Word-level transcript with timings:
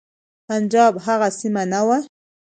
پنجاب 0.47 0.93
هغه 1.05 1.29
سیمه 1.39 1.63
نه 1.71 1.81
وه. 1.87 1.97